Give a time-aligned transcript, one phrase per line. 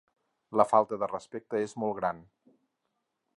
[0.61, 2.25] La falta de respecte és molt gran.